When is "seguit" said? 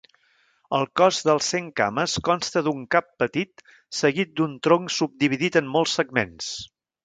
4.01-4.35